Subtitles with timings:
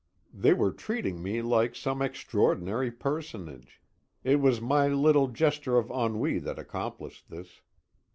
[0.33, 3.83] They were treating me like some extraordinary personage.
[4.23, 7.61] It was my little gesture of ennui that accomplished this.